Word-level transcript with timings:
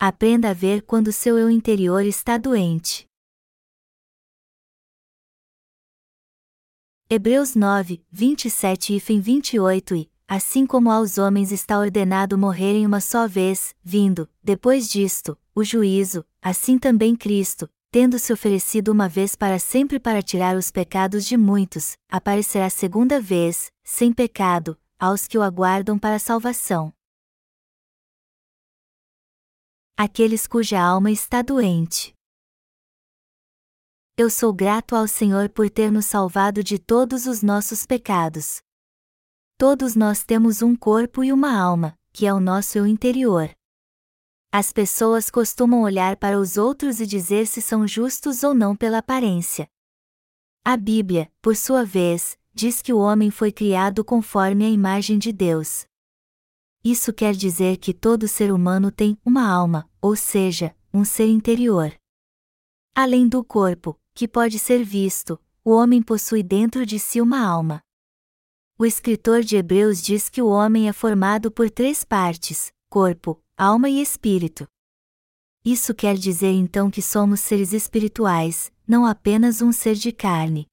Aprenda 0.00 0.50
a 0.50 0.52
ver 0.52 0.82
quando 0.82 1.10
seu 1.10 1.36
eu 1.36 1.50
interior 1.50 2.04
está 2.04 2.38
doente. 2.38 3.04
Hebreus 7.10 7.56
9, 7.56 8.04
27 8.08 8.94
e 8.94 9.00
fim 9.00 9.18
28 9.18 9.96
e, 9.96 10.08
assim 10.28 10.64
como 10.64 10.88
aos 10.92 11.18
homens 11.18 11.50
está 11.50 11.76
ordenado 11.76 12.38
morrerem 12.38 12.86
uma 12.86 13.00
só 13.00 13.26
vez, 13.26 13.74
vindo, 13.82 14.30
depois 14.40 14.88
disto, 14.88 15.36
o 15.52 15.64
juízo, 15.64 16.24
assim 16.40 16.78
também 16.78 17.16
Cristo, 17.16 17.68
tendo 17.90 18.20
se 18.20 18.32
oferecido 18.32 18.92
uma 18.92 19.08
vez 19.08 19.34
para 19.34 19.58
sempre 19.58 19.98
para 19.98 20.22
tirar 20.22 20.56
os 20.56 20.70
pecados 20.70 21.26
de 21.26 21.36
muitos, 21.36 21.96
aparecerá 22.08 22.70
segunda 22.70 23.20
vez, 23.20 23.72
sem 23.82 24.12
pecado, 24.12 24.78
aos 24.96 25.26
que 25.26 25.36
o 25.36 25.42
aguardam 25.42 25.98
para 25.98 26.14
a 26.14 26.20
salvação. 26.20 26.96
Aqueles 30.00 30.46
cuja 30.46 30.80
alma 30.80 31.10
está 31.10 31.42
doente. 31.42 32.14
Eu 34.16 34.30
sou 34.30 34.52
grato 34.52 34.94
ao 34.94 35.08
Senhor 35.08 35.48
por 35.48 35.68
ter 35.68 35.90
nos 35.90 36.06
salvado 36.06 36.62
de 36.62 36.78
todos 36.78 37.26
os 37.26 37.42
nossos 37.42 37.84
pecados. 37.84 38.62
Todos 39.56 39.96
nós 39.96 40.22
temos 40.22 40.62
um 40.62 40.76
corpo 40.76 41.24
e 41.24 41.32
uma 41.32 41.52
alma, 41.52 41.98
que 42.12 42.28
é 42.28 42.32
o 42.32 42.38
nosso 42.38 42.78
eu 42.78 42.86
interior. 42.86 43.50
As 44.52 44.72
pessoas 44.72 45.30
costumam 45.30 45.82
olhar 45.82 46.16
para 46.16 46.38
os 46.38 46.56
outros 46.56 47.00
e 47.00 47.04
dizer 47.04 47.48
se 47.48 47.60
são 47.60 47.84
justos 47.84 48.44
ou 48.44 48.54
não 48.54 48.76
pela 48.76 48.98
aparência. 48.98 49.68
A 50.64 50.76
Bíblia, 50.76 51.28
por 51.42 51.56
sua 51.56 51.84
vez, 51.84 52.38
diz 52.54 52.80
que 52.80 52.92
o 52.92 52.98
homem 52.98 53.32
foi 53.32 53.50
criado 53.50 54.04
conforme 54.04 54.64
a 54.64 54.70
imagem 54.70 55.18
de 55.18 55.32
Deus. 55.32 55.87
Isso 56.84 57.12
quer 57.12 57.34
dizer 57.34 57.76
que 57.76 57.92
todo 57.92 58.28
ser 58.28 58.52
humano 58.52 58.90
tem 58.90 59.18
uma 59.24 59.48
alma, 59.48 59.90
ou 60.00 60.14
seja, 60.14 60.74
um 60.92 61.04
ser 61.04 61.26
interior. 61.26 61.92
Além 62.94 63.28
do 63.28 63.44
corpo, 63.44 63.98
que 64.14 64.26
pode 64.26 64.58
ser 64.58 64.84
visto, 64.84 65.38
o 65.64 65.70
homem 65.70 66.02
possui 66.02 66.42
dentro 66.42 66.86
de 66.86 66.98
si 66.98 67.20
uma 67.20 67.40
alma. 67.40 67.82
O 68.78 68.86
escritor 68.86 69.42
de 69.42 69.56
Hebreus 69.56 70.00
diz 70.00 70.28
que 70.28 70.40
o 70.40 70.48
homem 70.48 70.88
é 70.88 70.92
formado 70.92 71.50
por 71.50 71.68
três 71.68 72.04
partes: 72.04 72.72
corpo, 72.88 73.42
alma 73.56 73.90
e 73.90 74.00
espírito. 74.00 74.66
Isso 75.64 75.92
quer 75.94 76.16
dizer 76.16 76.52
então 76.52 76.90
que 76.90 77.02
somos 77.02 77.40
seres 77.40 77.72
espirituais, 77.72 78.72
não 78.86 79.04
apenas 79.04 79.60
um 79.60 79.72
ser 79.72 79.94
de 79.94 80.12
carne. 80.12 80.66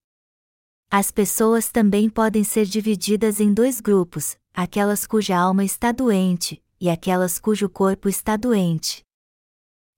As 0.89 1.11
pessoas 1.11 1.69
também 1.69 2.09
podem 2.09 2.43
ser 2.43 2.65
divididas 2.65 3.39
em 3.39 3.53
dois 3.53 3.81
grupos: 3.81 4.37
aquelas 4.55 5.05
cuja 5.05 5.37
alma 5.37 5.65
está 5.65 5.91
doente, 5.91 6.63
e 6.79 6.89
aquelas 6.89 7.37
cujo 7.37 7.69
corpo 7.69 8.07
está 8.07 8.37
doente. 8.37 9.03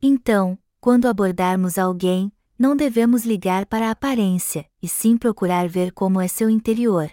Então, 0.02 0.58
quando 0.80 1.08
abordarmos 1.08 1.78
alguém, 1.78 2.32
não 2.58 2.76
devemos 2.76 3.24
ligar 3.24 3.68
para 3.68 3.88
a 3.88 3.92
aparência, 3.92 4.68
e 4.82 4.88
sim 4.88 5.16
procurar 5.16 5.70
ver 5.70 5.92
como 5.92 6.20
é 6.20 6.28
seu 6.28 6.50
interior. 6.50 7.12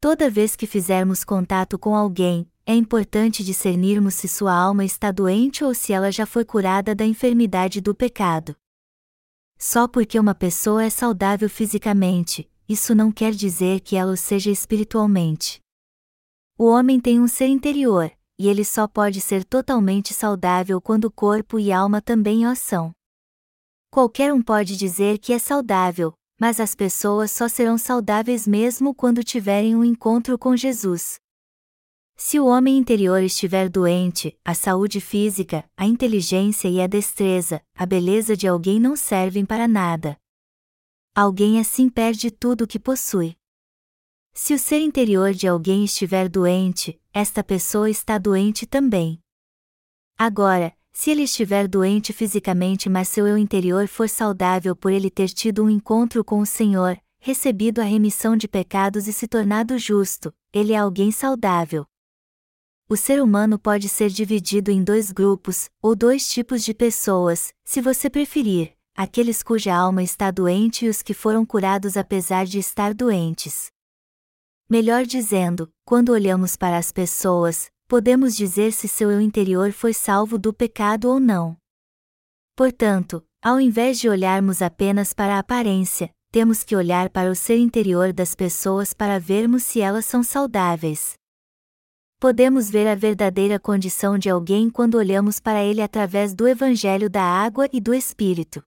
Toda 0.00 0.30
vez 0.30 0.54
que 0.54 0.66
fizermos 0.66 1.24
contato 1.24 1.78
com 1.78 1.96
alguém, 1.96 2.48
é 2.64 2.74
importante 2.74 3.42
discernirmos 3.42 4.14
se 4.14 4.28
sua 4.28 4.54
alma 4.54 4.84
está 4.84 5.10
doente 5.10 5.64
ou 5.64 5.74
se 5.74 5.92
ela 5.92 6.12
já 6.12 6.26
foi 6.26 6.44
curada 6.44 6.94
da 6.94 7.04
enfermidade 7.04 7.80
do 7.80 7.94
pecado. 7.94 8.54
Só 9.58 9.88
porque 9.88 10.18
uma 10.18 10.34
pessoa 10.34 10.84
é 10.84 10.90
saudável 10.90 11.48
fisicamente, 11.48 12.48
isso 12.68 12.94
não 12.94 13.10
quer 13.10 13.32
dizer 13.32 13.80
que 13.80 13.96
ela 13.96 14.12
o 14.12 14.16
seja 14.16 14.50
espiritualmente. 14.50 15.60
O 16.58 16.64
homem 16.64 16.98
tem 16.98 17.20
um 17.20 17.28
ser 17.28 17.48
interior, 17.48 18.10
e 18.38 18.48
ele 18.48 18.64
só 18.64 18.88
pode 18.88 19.20
ser 19.20 19.44
totalmente 19.44 20.14
saudável 20.14 20.80
quando 20.80 21.10
corpo 21.10 21.58
e 21.58 21.70
alma 21.70 22.00
também 22.00 22.46
o 22.46 22.56
são. 22.56 22.92
Qualquer 23.90 24.32
um 24.32 24.40
pode 24.40 24.74
dizer 24.74 25.18
que 25.18 25.34
é 25.34 25.38
saudável, 25.38 26.14
mas 26.40 26.58
as 26.58 26.74
pessoas 26.74 27.30
só 27.30 27.46
serão 27.46 27.76
saudáveis 27.76 28.46
mesmo 28.46 28.94
quando 28.94 29.22
tiverem 29.22 29.76
um 29.76 29.84
encontro 29.84 30.38
com 30.38 30.56
Jesus. 30.56 31.18
Se 32.16 32.40
o 32.40 32.46
homem 32.46 32.78
interior 32.78 33.22
estiver 33.22 33.68
doente, 33.68 34.34
a 34.42 34.54
saúde 34.54 34.98
física, 34.98 35.62
a 35.76 35.84
inteligência 35.84 36.68
e 36.68 36.80
a 36.80 36.86
destreza, 36.86 37.62
a 37.74 37.84
beleza 37.84 38.34
de 38.34 38.48
alguém 38.48 38.80
não 38.80 38.96
servem 38.96 39.44
para 39.44 39.68
nada. 39.68 40.16
Alguém 41.14 41.60
assim 41.60 41.90
perde 41.90 42.30
tudo 42.30 42.64
o 42.64 42.66
que 42.66 42.78
possui. 42.78 43.36
Se 44.38 44.52
o 44.52 44.58
ser 44.58 44.80
interior 44.82 45.32
de 45.32 45.48
alguém 45.48 45.82
estiver 45.82 46.28
doente, 46.28 47.00
esta 47.10 47.42
pessoa 47.42 47.88
está 47.88 48.18
doente 48.18 48.66
também. 48.66 49.18
Agora, 50.18 50.76
se 50.92 51.10
ele 51.10 51.22
estiver 51.22 51.66
doente 51.66 52.12
fisicamente, 52.12 52.86
mas 52.86 53.08
seu 53.08 53.26
eu 53.26 53.38
interior 53.38 53.88
for 53.88 54.10
saudável 54.10 54.76
por 54.76 54.92
ele 54.92 55.08
ter 55.08 55.30
tido 55.30 55.64
um 55.64 55.70
encontro 55.70 56.22
com 56.22 56.38
o 56.38 56.44
Senhor, 56.44 57.00
recebido 57.18 57.80
a 57.80 57.84
remissão 57.84 58.36
de 58.36 58.46
pecados 58.46 59.08
e 59.08 59.12
se 59.12 59.26
tornado 59.26 59.78
justo, 59.78 60.30
ele 60.52 60.74
é 60.74 60.76
alguém 60.76 61.10
saudável. 61.10 61.86
O 62.90 62.96
ser 62.96 63.22
humano 63.22 63.58
pode 63.58 63.88
ser 63.88 64.10
dividido 64.10 64.70
em 64.70 64.84
dois 64.84 65.10
grupos, 65.10 65.70
ou 65.80 65.96
dois 65.96 66.28
tipos 66.28 66.62
de 66.62 66.74
pessoas, 66.74 67.54
se 67.64 67.80
você 67.80 68.10
preferir: 68.10 68.74
aqueles 68.94 69.42
cuja 69.42 69.74
alma 69.74 70.02
está 70.02 70.30
doente 70.30 70.84
e 70.84 70.90
os 70.90 71.00
que 71.00 71.14
foram 71.14 71.46
curados 71.46 71.96
apesar 71.96 72.44
de 72.44 72.58
estar 72.58 72.92
doentes. 72.92 73.74
Melhor 74.68 75.06
dizendo, 75.06 75.72
quando 75.84 76.08
olhamos 76.08 76.56
para 76.56 76.76
as 76.76 76.90
pessoas, 76.90 77.70
podemos 77.86 78.36
dizer 78.36 78.72
se 78.72 78.88
seu 78.88 79.12
eu 79.12 79.20
interior 79.20 79.70
foi 79.70 79.92
salvo 79.92 80.36
do 80.36 80.52
pecado 80.52 81.08
ou 81.08 81.20
não. 81.20 81.56
Portanto, 82.56 83.24
ao 83.40 83.60
invés 83.60 84.00
de 84.00 84.08
olharmos 84.08 84.60
apenas 84.60 85.12
para 85.12 85.36
a 85.36 85.38
aparência, 85.38 86.10
temos 86.32 86.64
que 86.64 86.74
olhar 86.74 87.10
para 87.10 87.30
o 87.30 87.34
ser 87.36 87.58
interior 87.58 88.12
das 88.12 88.34
pessoas 88.34 88.92
para 88.92 89.20
vermos 89.20 89.62
se 89.62 89.80
elas 89.80 90.04
são 90.04 90.24
saudáveis. 90.24 91.14
Podemos 92.18 92.68
ver 92.68 92.88
a 92.88 92.96
verdadeira 92.96 93.60
condição 93.60 94.18
de 94.18 94.28
alguém 94.28 94.68
quando 94.68 94.96
olhamos 94.96 95.38
para 95.38 95.62
ele 95.62 95.80
através 95.80 96.34
do 96.34 96.48
Evangelho 96.48 97.08
da 97.08 97.22
Água 97.22 97.68
e 97.72 97.80
do 97.80 97.94
Espírito. 97.94 98.64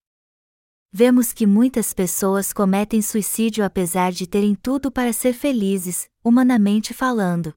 Vemos 0.92 1.32
que 1.32 1.46
muitas 1.46 1.94
pessoas 1.94 2.52
cometem 2.52 3.02
suicídio 3.02 3.64
apesar 3.64 4.12
de 4.12 4.26
terem 4.28 4.56
tudo 4.56 4.92
para 4.92 5.14
ser 5.14 5.34
felizes, 5.34 6.10
humanamente 6.24 6.94
falando. 6.94 7.54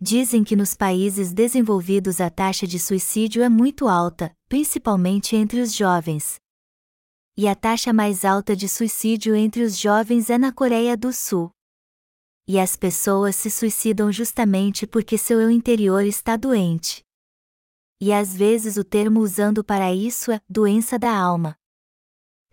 Dizem 0.00 0.44
que 0.44 0.54
nos 0.54 0.74
países 0.74 1.32
desenvolvidos 1.32 2.20
a 2.20 2.30
taxa 2.30 2.66
de 2.66 2.78
suicídio 2.78 3.42
é 3.42 3.48
muito 3.48 3.88
alta, 3.88 4.32
principalmente 4.48 5.34
entre 5.34 5.60
os 5.60 5.74
jovens. 5.74 6.36
E 7.36 7.48
a 7.48 7.54
taxa 7.54 7.92
mais 7.92 8.24
alta 8.24 8.54
de 8.54 8.68
suicídio 8.68 9.34
entre 9.34 9.62
os 9.62 9.76
jovens 9.76 10.30
é 10.30 10.38
na 10.38 10.52
Coreia 10.52 10.96
do 10.96 11.12
Sul 11.12 11.50
e 12.48 12.58
as 12.58 12.74
pessoas 12.74 13.36
se 13.36 13.50
suicidam 13.50 14.10
justamente 14.10 14.86
porque 14.86 15.18
seu 15.18 15.38
eu 15.38 15.50
interior 15.50 16.02
está 16.02 16.34
doente. 16.34 17.02
E 18.00 18.10
às 18.10 18.34
vezes 18.34 18.78
o 18.78 18.84
termo 18.84 19.20
usando 19.20 19.62
para 19.62 19.92
isso 19.92 20.32
é 20.32 20.40
doença 20.48 20.98
da 20.98 21.14
alma. 21.14 21.54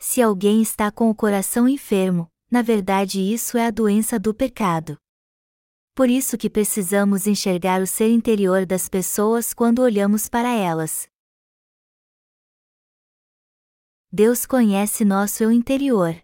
Se 0.08 0.22
alguém 0.22 0.62
está 0.62 0.92
com 0.92 1.10
o 1.10 1.16
coração 1.16 1.68
enfermo, 1.68 2.32
na 2.50 2.62
verdade 2.62 3.20
isso 3.20 3.58
é 3.58 3.66
a 3.66 3.72
doença 3.72 4.20
do 4.20 4.36
pecado. 4.36 5.00
Por 5.96 6.12
isso 6.12 6.38
que 6.38 6.48
precisamos 6.48 7.26
enxergar 7.26 7.82
o 7.82 7.88
ser 7.88 8.12
interior 8.12 8.68
das 8.68 8.88
pessoas 8.88 9.52
quando 9.52 9.80
olhamos 9.80 10.30
para 10.30 10.54
elas. 10.54 11.10
Deus 14.12 14.46
conhece 14.46 15.04
nosso 15.04 15.44
eu 15.44 15.52
interior. 15.52 16.16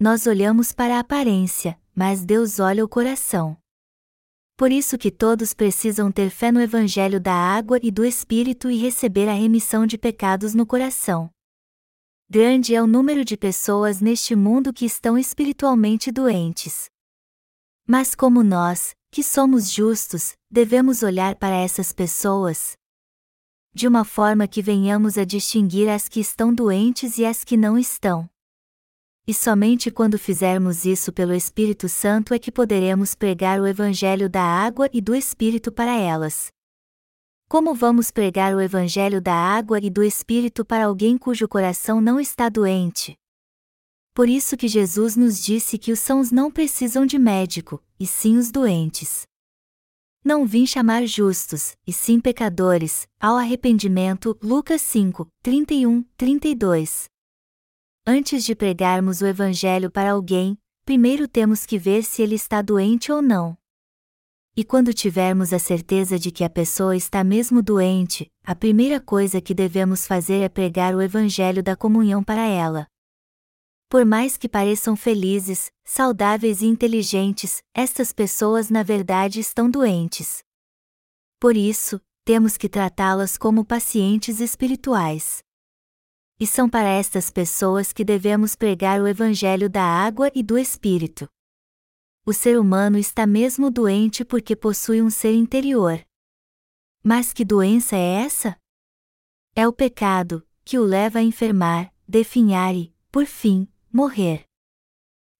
Nós 0.00 0.26
olhamos 0.26 0.72
para 0.72 0.96
a 0.96 1.00
aparência, 1.00 1.80
mas 1.94 2.24
Deus 2.24 2.58
olha 2.58 2.84
o 2.84 2.88
coração. 2.88 3.56
Por 4.56 4.72
isso 4.72 4.98
que 4.98 5.12
todos 5.12 5.54
precisam 5.54 6.10
ter 6.10 6.28
fé 6.28 6.50
no 6.50 6.60
evangelho 6.60 7.20
da 7.20 7.34
água 7.34 7.78
e 7.80 7.92
do 7.92 8.04
espírito 8.04 8.68
e 8.68 8.76
receber 8.76 9.28
a 9.28 9.32
remissão 9.32 9.86
de 9.86 9.96
pecados 9.96 10.54
no 10.54 10.66
coração. 10.66 11.30
Grande 12.30 12.74
é 12.74 12.82
o 12.82 12.86
número 12.86 13.24
de 13.24 13.38
pessoas 13.38 14.02
neste 14.02 14.36
mundo 14.36 14.70
que 14.70 14.84
estão 14.84 15.16
espiritualmente 15.16 16.12
doentes. 16.12 16.90
Mas 17.86 18.14
como 18.14 18.44
nós, 18.44 18.94
que 19.10 19.22
somos 19.22 19.72
justos, 19.72 20.34
devemos 20.50 21.02
olhar 21.02 21.36
para 21.36 21.56
essas 21.56 21.90
pessoas, 21.90 22.76
de 23.72 23.88
uma 23.88 24.04
forma 24.04 24.46
que 24.46 24.60
venhamos 24.60 25.16
a 25.16 25.24
distinguir 25.24 25.88
as 25.88 26.06
que 26.06 26.20
estão 26.20 26.52
doentes 26.52 27.16
e 27.16 27.24
as 27.24 27.44
que 27.44 27.56
não 27.56 27.78
estão. 27.78 28.28
E 29.26 29.32
somente 29.32 29.90
quando 29.90 30.18
fizermos 30.18 30.84
isso 30.84 31.10
pelo 31.10 31.32
Espírito 31.32 31.88
Santo 31.88 32.34
é 32.34 32.38
que 32.38 32.52
poderemos 32.52 33.14
pregar 33.14 33.58
o 33.58 33.66
Evangelho 33.66 34.28
da 34.28 34.42
água 34.42 34.90
e 34.92 35.00
do 35.00 35.14
Espírito 35.14 35.72
para 35.72 35.96
elas. 35.96 36.52
Como 37.50 37.74
vamos 37.74 38.10
pregar 38.10 38.54
o 38.54 38.60
Evangelho 38.60 39.22
da 39.22 39.32
água 39.32 39.78
e 39.82 39.88
do 39.88 40.02
Espírito 40.02 40.66
para 40.66 40.84
alguém 40.84 41.16
cujo 41.16 41.48
coração 41.48 41.98
não 41.98 42.20
está 42.20 42.46
doente? 42.50 43.16
Por 44.12 44.28
isso 44.28 44.54
que 44.54 44.68
Jesus 44.68 45.16
nos 45.16 45.42
disse 45.42 45.78
que 45.78 45.90
os 45.90 45.98
sãos 45.98 46.30
não 46.30 46.50
precisam 46.50 47.06
de 47.06 47.18
médico, 47.18 47.82
e 47.98 48.06
sim 48.06 48.36
os 48.36 48.50
doentes. 48.50 49.26
Não 50.22 50.44
vim 50.44 50.66
chamar 50.66 51.06
justos, 51.06 51.74
e 51.86 51.92
sim 51.92 52.20
pecadores, 52.20 53.08
ao 53.18 53.36
arrependimento. 53.36 54.36
Lucas 54.42 54.82
5, 54.82 55.26
31, 55.42 56.04
32. 56.18 57.08
Antes 58.06 58.44
de 58.44 58.54
pregarmos 58.54 59.22
o 59.22 59.26
Evangelho 59.26 59.90
para 59.90 60.10
alguém, 60.10 60.58
primeiro 60.84 61.26
temos 61.26 61.64
que 61.64 61.78
ver 61.78 62.02
se 62.02 62.20
ele 62.20 62.34
está 62.34 62.60
doente 62.60 63.10
ou 63.10 63.22
não. 63.22 63.56
E 64.58 64.64
quando 64.64 64.92
tivermos 64.92 65.52
a 65.52 65.58
certeza 65.60 66.18
de 66.18 66.32
que 66.32 66.42
a 66.42 66.50
pessoa 66.50 66.96
está 66.96 67.22
mesmo 67.22 67.62
doente, 67.62 68.28
a 68.44 68.56
primeira 68.56 69.00
coisa 69.00 69.40
que 69.40 69.54
devemos 69.54 70.04
fazer 70.04 70.40
é 70.40 70.48
pregar 70.48 70.96
o 70.96 71.00
Evangelho 71.00 71.62
da 71.62 71.76
comunhão 71.76 72.24
para 72.24 72.44
ela. 72.44 72.88
Por 73.88 74.04
mais 74.04 74.36
que 74.36 74.48
pareçam 74.48 74.96
felizes, 74.96 75.70
saudáveis 75.84 76.60
e 76.60 76.66
inteligentes, 76.66 77.62
estas 77.72 78.12
pessoas 78.12 78.68
na 78.68 78.82
verdade 78.82 79.38
estão 79.38 79.70
doentes. 79.70 80.42
Por 81.38 81.56
isso, 81.56 82.00
temos 82.24 82.56
que 82.56 82.68
tratá-las 82.68 83.38
como 83.38 83.64
pacientes 83.64 84.40
espirituais. 84.40 85.38
E 86.40 86.44
são 86.48 86.68
para 86.68 86.88
estas 86.88 87.30
pessoas 87.30 87.92
que 87.92 88.04
devemos 88.04 88.56
pregar 88.56 89.00
o 89.00 89.06
Evangelho 89.06 89.70
da 89.70 89.84
água 89.84 90.32
e 90.34 90.42
do 90.42 90.58
Espírito. 90.58 91.28
O 92.28 92.32
ser 92.34 92.60
humano 92.60 92.98
está 92.98 93.26
mesmo 93.26 93.70
doente 93.70 94.22
porque 94.22 94.54
possui 94.54 95.00
um 95.00 95.08
ser 95.08 95.32
interior. 95.32 96.04
Mas 97.02 97.32
que 97.32 97.42
doença 97.42 97.96
é 97.96 98.22
essa? 98.22 98.54
É 99.56 99.66
o 99.66 99.72
pecado, 99.72 100.46
que 100.62 100.78
o 100.78 100.84
leva 100.84 101.20
a 101.20 101.22
enfermar, 101.22 101.90
definhar 102.06 102.74
e, 102.74 102.94
por 103.10 103.24
fim, 103.24 103.66
morrer. 103.90 104.44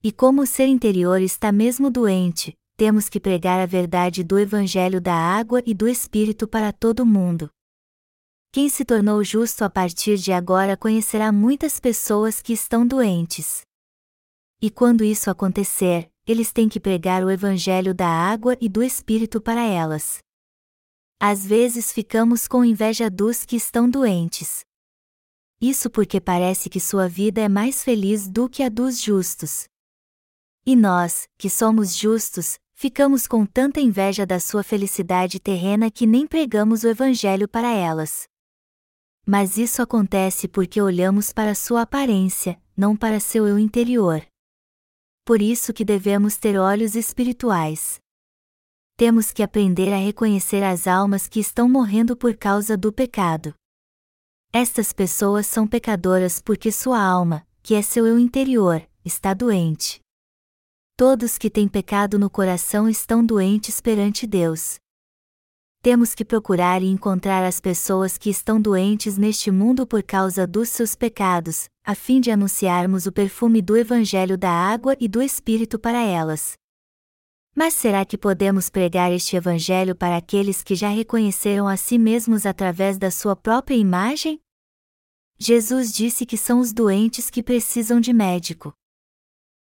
E 0.02 0.10
como 0.10 0.40
o 0.40 0.46
ser 0.46 0.66
interior 0.66 1.20
está 1.20 1.52
mesmo 1.52 1.90
doente, 1.90 2.56
temos 2.74 3.10
que 3.10 3.20
pregar 3.20 3.60
a 3.60 3.66
verdade 3.66 4.24
do 4.24 4.38
Evangelho 4.38 4.98
da 4.98 5.14
água 5.14 5.62
e 5.66 5.74
do 5.74 5.86
Espírito 5.86 6.48
para 6.48 6.72
todo 6.72 7.04
mundo. 7.04 7.50
Quem 8.50 8.70
se 8.70 8.82
tornou 8.82 9.22
justo 9.22 9.62
a 9.62 9.68
partir 9.68 10.16
de 10.16 10.32
agora 10.32 10.74
conhecerá 10.74 11.30
muitas 11.32 11.78
pessoas 11.78 12.40
que 12.40 12.54
estão 12.54 12.86
doentes. 12.86 13.60
E 14.58 14.70
quando 14.70 15.04
isso 15.04 15.30
acontecer, 15.30 16.10
eles 16.28 16.52
têm 16.52 16.68
que 16.68 16.78
pregar 16.78 17.24
o 17.24 17.30
Evangelho 17.30 17.94
da 17.94 18.06
água 18.06 18.54
e 18.60 18.68
do 18.68 18.82
Espírito 18.82 19.40
para 19.40 19.64
elas. 19.64 20.18
Às 21.18 21.46
vezes 21.46 21.90
ficamos 21.90 22.46
com 22.46 22.62
inveja 22.62 23.08
dos 23.08 23.46
que 23.46 23.56
estão 23.56 23.88
doentes. 23.88 24.60
Isso 25.58 25.88
porque 25.88 26.20
parece 26.20 26.68
que 26.68 26.78
sua 26.78 27.08
vida 27.08 27.40
é 27.40 27.48
mais 27.48 27.82
feliz 27.82 28.28
do 28.28 28.46
que 28.46 28.62
a 28.62 28.68
dos 28.68 29.00
justos. 29.00 29.64
E 30.66 30.76
nós, 30.76 31.26
que 31.38 31.48
somos 31.48 31.96
justos, 31.96 32.58
ficamos 32.74 33.26
com 33.26 33.46
tanta 33.46 33.80
inveja 33.80 34.26
da 34.26 34.38
sua 34.38 34.62
felicidade 34.62 35.40
terrena 35.40 35.90
que 35.90 36.06
nem 36.06 36.26
pregamos 36.26 36.84
o 36.84 36.88
Evangelho 36.88 37.48
para 37.48 37.72
elas. 37.72 38.28
Mas 39.26 39.56
isso 39.56 39.80
acontece 39.80 40.46
porque 40.46 40.80
olhamos 40.80 41.32
para 41.32 41.54
sua 41.54 41.82
aparência, 41.82 42.60
não 42.76 42.94
para 42.94 43.18
seu 43.18 43.48
eu 43.48 43.58
interior. 43.58 44.27
Por 45.28 45.42
isso 45.42 45.74
que 45.74 45.84
devemos 45.84 46.38
ter 46.38 46.58
olhos 46.58 46.94
espirituais. 46.94 48.00
Temos 48.96 49.30
que 49.30 49.42
aprender 49.42 49.92
a 49.92 49.98
reconhecer 49.98 50.64
as 50.64 50.86
almas 50.86 51.28
que 51.28 51.38
estão 51.38 51.68
morrendo 51.68 52.16
por 52.16 52.34
causa 52.34 52.78
do 52.78 52.90
pecado. 52.90 53.52
Estas 54.54 54.90
pessoas 54.90 55.46
são 55.46 55.66
pecadoras 55.66 56.40
porque 56.40 56.72
sua 56.72 56.98
alma, 56.98 57.46
que 57.62 57.74
é 57.74 57.82
seu 57.82 58.06
eu 58.06 58.18
interior, 58.18 58.82
está 59.04 59.34
doente. 59.34 60.00
Todos 60.96 61.36
que 61.36 61.50
têm 61.50 61.68
pecado 61.68 62.18
no 62.18 62.30
coração 62.30 62.88
estão 62.88 63.22
doentes 63.22 63.82
perante 63.82 64.26
Deus. 64.26 64.78
Temos 65.82 66.14
que 66.14 66.24
procurar 66.24 66.82
e 66.82 66.86
encontrar 66.86 67.44
as 67.44 67.60
pessoas 67.60 68.16
que 68.16 68.30
estão 68.30 68.58
doentes 68.58 69.18
neste 69.18 69.50
mundo 69.50 69.86
por 69.86 70.02
causa 70.02 70.46
dos 70.46 70.70
seus 70.70 70.94
pecados, 70.94 71.68
a 71.88 71.94
fim 71.94 72.20
de 72.20 72.30
anunciarmos 72.30 73.06
o 73.06 73.12
perfume 73.12 73.62
do 73.62 73.74
Evangelho 73.74 74.36
da 74.36 74.50
água 74.50 74.94
e 75.00 75.08
do 75.08 75.22
Espírito 75.22 75.78
para 75.78 76.02
elas. 76.02 76.52
Mas 77.56 77.72
será 77.72 78.04
que 78.04 78.18
podemos 78.18 78.68
pregar 78.68 79.10
este 79.10 79.36
Evangelho 79.36 79.96
para 79.96 80.18
aqueles 80.18 80.62
que 80.62 80.74
já 80.74 80.90
reconheceram 80.90 81.66
a 81.66 81.78
si 81.78 81.96
mesmos 81.96 82.44
através 82.44 82.98
da 82.98 83.10
sua 83.10 83.34
própria 83.34 83.74
imagem? 83.74 84.38
Jesus 85.38 85.90
disse 85.90 86.26
que 86.26 86.36
são 86.36 86.60
os 86.60 86.74
doentes 86.74 87.30
que 87.30 87.42
precisam 87.42 88.02
de 88.02 88.12
médico. 88.12 88.74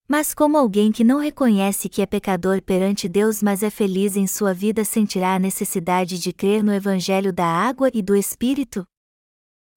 Mas 0.07 0.33
como 0.33 0.57
alguém 0.57 0.91
que 0.91 1.03
não 1.03 1.19
reconhece 1.19 1.87
que 1.87 2.01
é 2.01 2.07
pecador 2.07 2.59
perante 2.59 3.07
Deus, 3.07 3.43
mas 3.43 3.61
é 3.61 3.69
feliz 3.69 4.15
em 4.15 4.25
sua 4.25 4.51
vida, 4.51 4.83
sentirá 4.83 5.35
a 5.35 5.39
necessidade 5.39 6.17
de 6.17 6.33
crer 6.33 6.63
no 6.63 6.73
Evangelho 6.73 7.31
da 7.31 7.45
água 7.45 7.91
e 7.93 8.01
do 8.01 8.15
Espírito? 8.15 8.83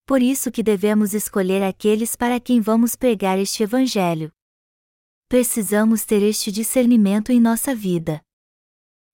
Por 0.08 0.20
isso 0.20 0.50
que 0.50 0.64
devemos 0.64 1.14
escolher 1.14 1.62
aqueles 1.62 2.16
para 2.16 2.40
quem 2.40 2.60
vamos 2.60 2.96
pregar 2.96 3.38
este 3.38 3.62
Evangelho 3.62 4.32
precisamos 5.28 6.06
ter 6.06 6.22
este 6.22 6.50
discernimento 6.50 7.30
em 7.30 7.38
nossa 7.38 7.74
vida. 7.74 8.22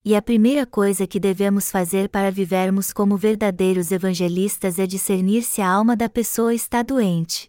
E 0.05 0.15
a 0.15 0.23
primeira 0.23 0.65
coisa 0.65 1.09
que 1.09 1.19
devemos 1.19 1.73
fazer 1.73 2.09
para 2.09 2.31
vivermos 2.31 2.93
como 2.93 3.17
verdadeiros 3.17 3.91
evangelistas 3.91 4.79
é 4.79 4.87
discernir 4.87 5.43
se 5.43 5.61
a 5.61 5.69
alma 5.69 5.97
da 5.97 6.09
pessoa 6.09 6.55
está 6.55 6.83
doente. 6.83 7.49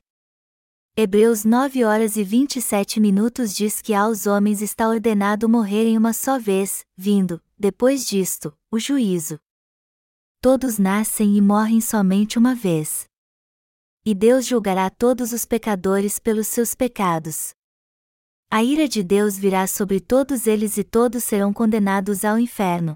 Hebreus 0.97 1.45
9 1.45 1.83
horas 1.83 2.15
e 2.17 2.23
27 2.23 2.99
minutos 2.99 3.53
diz 3.53 3.81
que 3.81 3.93
aos 3.93 4.25
homens 4.25 4.61
está 4.61 4.87
ordenado 4.89 5.47
morrerem 5.47 5.97
uma 5.97 6.13
só 6.13 6.39
vez, 6.39 6.83
vindo, 6.97 7.39
depois 7.59 8.07
disto, 8.07 8.57
o 8.71 8.79
juízo. 8.79 9.37
Todos 10.41 10.79
nascem 10.79 11.37
e 11.37 11.41
morrem 11.41 11.81
somente 11.81 12.39
uma 12.39 12.55
vez. 12.55 13.05
E 14.07 14.13
Deus 14.13 14.45
julgará 14.45 14.87
todos 14.91 15.31
os 15.31 15.45
pecadores 15.45 16.19
pelos 16.19 16.45
seus 16.45 16.75
pecados. 16.75 17.55
A 18.51 18.63
ira 18.63 18.87
de 18.87 19.01
Deus 19.01 19.35
virá 19.35 19.65
sobre 19.65 19.99
todos 19.99 20.45
eles 20.45 20.77
e 20.77 20.83
todos 20.83 21.23
serão 21.23 21.51
condenados 21.51 22.23
ao 22.23 22.37
inferno. 22.37 22.95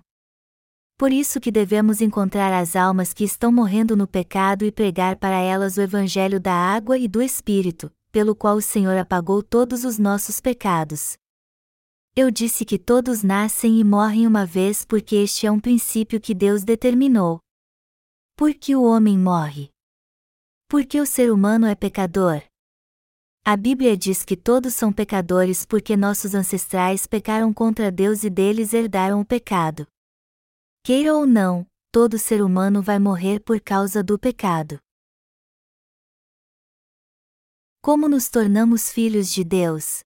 Por 0.95 1.11
isso 1.11 1.39
que 1.39 1.51
devemos 1.51 2.00
encontrar 2.00 2.53
as 2.53 2.75
almas 2.75 3.11
que 3.11 3.23
estão 3.23 3.51
morrendo 3.51 3.97
no 3.97 4.06
pecado 4.06 4.63
e 4.63 4.71
pregar 4.71 5.15
para 5.15 5.39
elas 5.39 5.77
o 5.77 5.81
evangelho 5.81 6.39
da 6.39 6.53
água 6.53 6.95
e 6.95 7.07
do 7.07 7.23
espírito, 7.23 7.91
pelo 8.11 8.35
qual 8.35 8.57
o 8.57 8.61
Senhor 8.61 8.95
apagou 8.95 9.41
todos 9.41 9.83
os 9.83 9.97
nossos 9.97 10.39
pecados. 10.39 11.17
Eu 12.15 12.29
disse 12.29 12.63
que 12.63 12.77
todos 12.77 13.23
nascem 13.23 13.79
e 13.79 13.83
morrem 13.83 14.27
uma 14.27 14.45
vez 14.45 14.85
porque 14.85 15.15
este 15.15 15.47
é 15.47 15.51
um 15.51 15.59
princípio 15.59 16.21
que 16.21 16.35
Deus 16.35 16.63
determinou. 16.63 17.39
Por 18.35 18.54
que 18.54 18.75
o 18.75 18.83
homem 18.83 19.18
morre? 19.18 19.71
Porque 20.69 21.02
o 21.02 21.06
ser 21.06 21.31
humano 21.31 21.66
é 21.66 21.73
pecador. 21.73 22.44
A 23.44 23.57
Bíblia 23.57 23.97
diz 23.97 24.23
que 24.23 24.38
todos 24.38 24.76
são 24.76 24.94
pecadores 24.94 25.66
porque 25.66 25.97
nossos 25.97 26.35
ancestrais 26.35 27.07
pecaram 27.07 27.52
contra 27.52 27.92
Deus 27.92 28.23
e 28.23 28.30
deles 28.30 28.71
herdaram 28.71 29.19
o 29.19 29.26
pecado. 29.26 29.88
Queira 30.83 31.16
ou 31.16 31.26
não, 31.26 31.66
todo 31.92 32.19
ser 32.19 32.44
humano 32.44 32.83
vai 32.83 32.99
morrer 32.99 33.40
por 33.40 33.59
causa 33.59 34.04
do 34.04 34.19
pecado. 34.19 34.80
Como 37.81 38.07
nos 38.07 38.30
tornamos 38.30 38.92
filhos 38.92 39.31
de 39.31 39.44
Deus? 39.44 40.02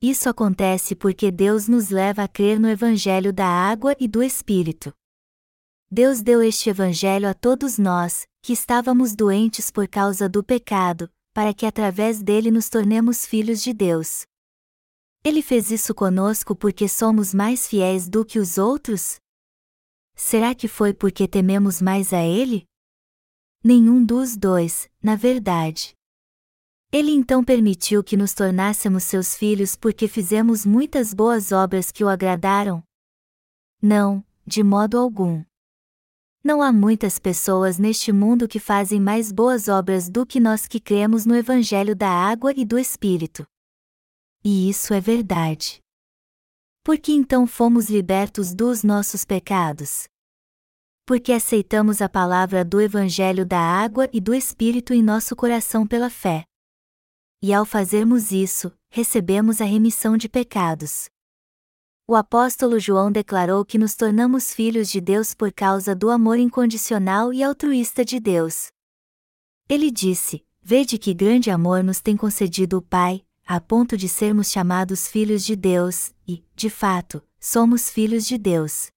Isso 0.00 0.26
acontece 0.26 0.96
porque 0.96 1.30
Deus 1.30 1.68
nos 1.68 1.90
leva 1.90 2.22
a 2.22 2.28
crer 2.28 2.58
no 2.58 2.70
Evangelho 2.70 3.30
da 3.30 3.46
água 3.46 3.94
e 4.00 4.08
do 4.08 4.22
Espírito. 4.22 4.90
Deus 5.90 6.22
deu 6.22 6.42
este 6.42 6.70
Evangelho 6.70 7.28
a 7.28 7.34
todos 7.34 7.78
nós, 7.78 8.26
que 8.42 8.52
estávamos 8.52 9.14
doentes 9.14 9.70
por 9.70 9.86
causa 9.86 10.28
do 10.28 10.42
pecado, 10.42 11.10
para 11.32 11.54
que 11.54 11.66
através 11.66 12.22
dele 12.22 12.50
nos 12.50 12.68
tornemos 12.68 13.26
filhos 13.26 13.62
de 13.62 13.72
Deus. 13.72 14.24
Ele 15.22 15.40
fez 15.40 15.70
isso 15.70 15.94
conosco 15.94 16.54
porque 16.54 16.88
somos 16.88 17.32
mais 17.32 17.66
fiéis 17.66 18.08
do 18.08 18.24
que 18.24 18.38
os 18.38 18.58
outros? 18.58 19.16
Será 20.14 20.54
que 20.54 20.68
foi 20.68 20.92
porque 20.92 21.26
tememos 21.26 21.80
mais 21.80 22.12
a 22.12 22.22
Ele? 22.22 22.66
Nenhum 23.62 24.04
dos 24.04 24.36
dois, 24.36 24.90
na 25.02 25.16
verdade. 25.16 25.94
Ele 26.92 27.10
então 27.10 27.42
permitiu 27.42 28.04
que 28.04 28.16
nos 28.16 28.34
tornássemos 28.34 29.02
seus 29.04 29.34
filhos 29.34 29.74
porque 29.74 30.06
fizemos 30.06 30.64
muitas 30.66 31.14
boas 31.14 31.50
obras 31.50 31.90
que 31.90 32.04
o 32.04 32.08
agradaram? 32.08 32.84
Não, 33.82 34.24
de 34.46 34.62
modo 34.62 34.98
algum. 34.98 35.42
Não 36.46 36.60
há 36.60 36.70
muitas 36.70 37.18
pessoas 37.18 37.78
neste 37.78 38.12
mundo 38.12 38.46
que 38.46 38.60
fazem 38.60 39.00
mais 39.00 39.32
boas 39.32 39.66
obras 39.66 40.10
do 40.10 40.26
que 40.26 40.38
nós 40.38 40.66
que 40.66 40.78
cremos 40.78 41.24
no 41.24 41.34
Evangelho 41.34 41.96
da 41.96 42.10
Água 42.10 42.52
e 42.54 42.66
do 42.66 42.78
Espírito. 42.78 43.46
E 44.44 44.68
isso 44.68 44.92
é 44.92 45.00
verdade. 45.00 45.78
Por 46.84 46.98
que 46.98 47.12
então 47.12 47.46
fomos 47.46 47.88
libertos 47.88 48.52
dos 48.52 48.82
nossos 48.84 49.24
pecados? 49.24 50.04
Porque 51.06 51.32
aceitamos 51.32 52.02
a 52.02 52.10
palavra 52.10 52.62
do 52.62 52.78
Evangelho 52.78 53.46
da 53.46 53.58
Água 53.58 54.06
e 54.12 54.20
do 54.20 54.34
Espírito 54.34 54.92
em 54.92 55.02
nosso 55.02 55.34
coração 55.34 55.86
pela 55.86 56.10
fé. 56.10 56.44
E 57.40 57.54
ao 57.54 57.64
fazermos 57.64 58.32
isso, 58.32 58.70
recebemos 58.90 59.62
a 59.62 59.64
remissão 59.64 60.14
de 60.14 60.28
pecados. 60.28 61.06
O 62.06 62.14
apóstolo 62.14 62.78
João 62.78 63.10
declarou 63.10 63.64
que 63.64 63.78
nos 63.78 63.94
tornamos 63.94 64.52
filhos 64.52 64.90
de 64.90 65.00
Deus 65.00 65.32
por 65.32 65.50
causa 65.50 65.94
do 65.94 66.10
amor 66.10 66.38
incondicional 66.38 67.32
e 67.32 67.42
altruísta 67.42 68.04
de 68.04 68.20
Deus. 68.20 68.68
Ele 69.70 69.90
disse: 69.90 70.44
Vede 70.62 70.98
que 70.98 71.14
grande 71.14 71.50
amor 71.50 71.82
nos 71.82 72.02
tem 72.02 72.14
concedido 72.14 72.76
o 72.76 72.82
Pai, 72.82 73.24
a 73.46 73.58
ponto 73.58 73.96
de 73.96 74.06
sermos 74.06 74.50
chamados 74.50 75.08
filhos 75.08 75.46
de 75.46 75.56
Deus, 75.56 76.12
e, 76.28 76.44
de 76.54 76.68
fato, 76.68 77.22
somos 77.40 77.88
filhos 77.88 78.26
de 78.26 78.36
Deus. 78.36 78.90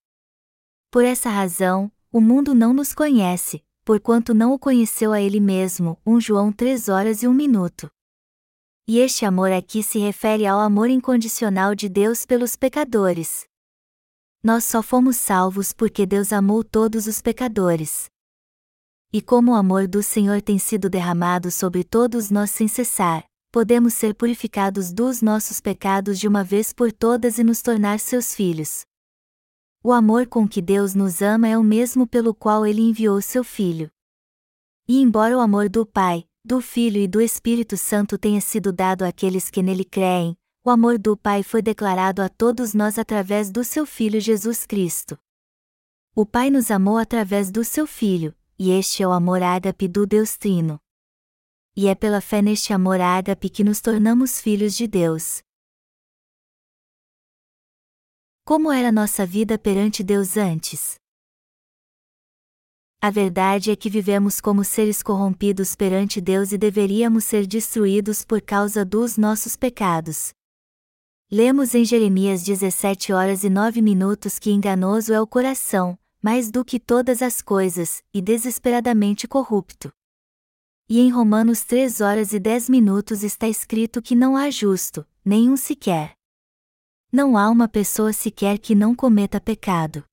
Por 0.92 1.06
essa 1.06 1.30
razão, 1.30 1.90
o 2.12 2.20
mundo 2.20 2.54
não 2.54 2.74
nos 2.74 2.94
conhece, 2.94 3.64
porquanto 3.86 4.34
não 4.34 4.52
o 4.52 4.60
conheceu 4.60 5.14
a 5.14 5.22
ele 5.22 5.40
mesmo. 5.40 5.98
1 6.06 6.20
João 6.20 6.52
3 6.52 6.90
horas 6.90 7.24
e 7.24 7.28
1 7.28 7.34
minuto. 7.34 7.90
E 8.90 9.00
este 9.00 9.26
amor 9.26 9.52
aqui 9.52 9.84
se 9.84 10.00
refere 10.00 10.46
ao 10.46 10.62
amor 10.62 10.90
incondicional 10.90 11.76
de 11.76 11.90
Deus 11.90 12.26
pelos 12.26 12.56
pecadores. 12.56 13.46
Nós 14.42 14.64
só 14.64 14.82
fomos 14.82 15.18
salvos 15.18 15.74
porque 15.74 16.06
Deus 16.06 16.32
amou 16.32 16.64
todos 16.64 17.06
os 17.06 17.22
pecadores. 17.22 18.06
E 19.12 19.22
como 19.22 19.52
o 19.52 19.56
amor 19.56 19.90
do 19.90 20.02
Senhor 20.02 20.42
tem 20.42 20.58
sido 20.58 20.90
derramado 20.90 21.52
sobre 21.52 21.84
todos 21.84 22.32
nós 22.32 22.50
sem 22.50 22.70
cessar, 22.70 23.26
podemos 23.52 23.94
ser 23.94 24.16
purificados 24.16 24.94
dos 24.94 25.22
nossos 25.22 25.60
pecados 25.60 26.18
de 26.18 26.26
uma 26.26 26.42
vez 26.42 26.72
por 26.72 26.90
todas 26.90 27.38
e 27.38 27.44
nos 27.44 27.62
tornar 27.62 28.00
seus 28.00 28.34
filhos. 28.34 28.86
O 29.84 29.92
amor 29.92 30.28
com 30.28 30.48
que 30.48 30.62
Deus 30.62 30.94
nos 30.96 31.22
ama 31.22 31.46
é 31.50 31.58
o 31.58 31.64
mesmo 31.64 32.08
pelo 32.08 32.34
qual 32.34 32.66
ele 32.66 32.82
enviou 32.82 33.22
seu 33.22 33.44
Filho. 33.44 33.90
E 34.88 35.02
embora 35.02 35.38
o 35.38 35.42
amor 35.42 35.68
do 35.68 35.86
Pai, 35.86 36.27
do 36.48 36.62
Filho 36.62 37.02
e 37.02 37.10
do 37.10 37.20
Espírito 37.20 37.76
Santo 37.76 38.18
tenha 38.18 38.40
sido 38.40 38.72
dado 38.72 39.04
àqueles 39.04 39.50
que 39.50 39.62
nele 39.62 39.84
creem, 39.84 40.34
o 40.64 40.70
amor 40.70 40.98
do 40.98 41.18
Pai 41.18 41.44
foi 41.44 41.62
declarado 41.62 42.22
a 42.22 42.30
todos 42.30 42.74
nós 42.74 42.98
através 42.98 43.52
do 43.52 43.66
seu 43.66 43.86
Filho 43.86 44.22
Jesus 44.22 44.66
Cristo. 44.66 45.20
O 46.16 46.26
Pai 46.26 46.50
nos 46.50 46.72
amou 46.72 46.98
através 46.98 47.52
do 47.52 47.66
seu 47.66 47.86
Filho, 47.86 48.34
e 48.58 48.72
este 48.72 49.04
é 49.04 49.08
o 49.08 49.12
amor 49.12 49.44
ágape 49.44 49.90
do 49.90 50.08
Deus 50.08 50.38
Trino. 50.38 50.80
E 51.76 51.90
é 51.90 51.94
pela 51.94 52.22
fé 52.22 52.42
neste 52.42 52.72
amor 52.72 53.02
ágape 53.02 53.50
que 53.50 53.62
nos 53.62 53.82
tornamos 53.82 54.40
filhos 54.40 54.74
de 54.74 54.88
Deus. 54.88 55.42
Como 58.46 58.72
era 58.72 58.90
nossa 58.90 59.26
vida 59.26 59.60
perante 59.60 60.02
Deus 60.02 60.38
antes? 60.38 60.98
A 63.00 63.12
verdade 63.12 63.70
é 63.70 63.76
que 63.76 63.92
vivemos 63.92 64.42
como 64.42 64.64
seres 64.64 65.04
corrompidos 65.04 65.76
perante 65.76 66.20
Deus 66.20 66.52
e 66.52 66.58
deveríamos 66.58 67.26
ser 67.26 67.46
destruídos 67.46 68.26
por 68.26 68.42
causa 68.42 68.84
dos 68.84 69.18
nossos 69.18 69.56
pecados. 69.56 70.34
Lemos 71.32 71.76
em 71.76 71.86
Jeremias 71.86 72.44
17 72.44 73.14
horas 73.14 73.44
e 73.44 73.52
9 73.52 73.84
minutos 73.84 74.40
que 74.40 74.50
enganoso 74.50 75.14
é 75.14 75.22
o 75.22 75.28
coração, 75.28 75.98
mais 76.24 76.50
do 76.50 76.66
que 76.66 76.80
todas 76.80 77.22
as 77.22 77.40
coisas, 77.40 78.02
e 78.12 78.20
desesperadamente 78.20 79.28
corrupto. 79.28 79.92
E 80.90 81.00
em 81.00 81.12
Romanos 81.12 81.64
3 81.66 82.02
horas 82.02 82.34
e 82.34 82.40
10 82.40 82.68
minutos 82.68 83.22
está 83.22 83.48
escrito 83.48 84.02
que 84.02 84.16
não 84.16 84.36
há 84.36 84.50
justo, 84.50 85.06
nenhum 85.24 85.56
sequer. 85.56 86.16
Não 87.12 87.38
há 87.38 87.48
uma 87.48 87.68
pessoa 87.68 88.12
sequer 88.12 88.58
que 88.58 88.74
não 88.74 88.96
cometa 88.96 89.40
pecado. 89.40 90.04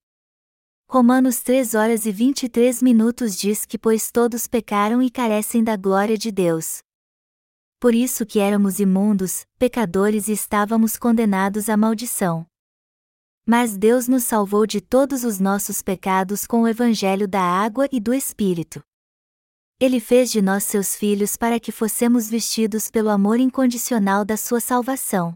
Romanos 0.87 1.41
3 1.41 1.73
horas 1.73 2.05
e 2.05 2.11
23 2.11 2.81
minutos 2.81 3.35
diz 3.35 3.65
que 3.65 3.77
pois 3.77 4.11
todos 4.11 4.45
pecaram 4.45 5.01
e 5.01 5.09
carecem 5.09 5.63
da 5.63 5.75
glória 5.75 6.15
de 6.15 6.31
Deus. 6.31 6.83
Por 7.79 7.95
isso 7.95 8.25
que 8.25 8.39
éramos 8.39 8.79
imundos, 8.79 9.45
pecadores 9.57 10.27
e 10.27 10.33
estávamos 10.33 10.95
condenados 10.95 11.69
à 11.69 11.75
maldição. 11.75 12.45
Mas 13.45 13.77
Deus 13.77 14.07
nos 14.07 14.23
salvou 14.23 14.65
de 14.65 14.79
todos 14.79 15.23
os 15.23 15.39
nossos 15.39 15.81
pecados 15.81 16.45
com 16.45 16.61
o 16.61 16.67
evangelho 16.67 17.27
da 17.27 17.41
água 17.41 17.89
e 17.91 17.99
do 17.99 18.13
Espírito. 18.13 18.81
Ele 19.79 19.99
fez 19.99 20.31
de 20.31 20.41
nós 20.41 20.63
seus 20.63 20.95
filhos 20.95 21.35
para 21.35 21.59
que 21.59 21.71
fossemos 21.71 22.29
vestidos 22.29 22.91
pelo 22.91 23.09
amor 23.09 23.39
incondicional 23.39 24.23
da 24.23 24.37
sua 24.37 24.61
salvação. 24.61 25.33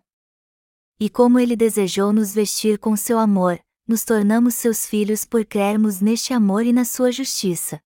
E 1.00 1.10
como 1.10 1.40
ele 1.40 1.56
desejou 1.56 2.14
nos 2.14 2.34
vestir 2.34 2.78
com 2.78 2.96
seu 2.96 3.20
amor, 3.20 3.60
nos 3.90 4.06
tornamos 4.06 4.54
seus 4.54 4.86
filhos 4.86 5.26
por 5.26 5.44
crermos 5.44 6.00
neste 6.00 6.32
amor 6.32 6.64
e 6.64 6.72
na 6.72 6.86
sua 6.86 7.12
justiça. 7.12 7.82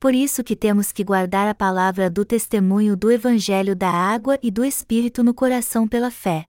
Por 0.00 0.12
isso 0.12 0.42
que 0.42 0.56
temos 0.56 0.90
que 0.90 1.04
guardar 1.04 1.46
a 1.46 1.54
palavra 1.54 2.10
do 2.10 2.24
testemunho 2.24 2.96
do 2.96 3.12
Evangelho 3.12 3.76
da 3.76 3.88
água 3.88 4.36
e 4.42 4.50
do 4.50 4.64
Espírito 4.64 5.22
no 5.22 5.32
coração 5.32 5.86
pela 5.86 6.10
fé. 6.10 6.44